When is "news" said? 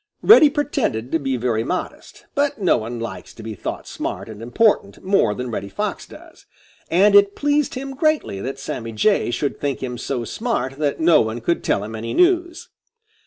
12.15-12.69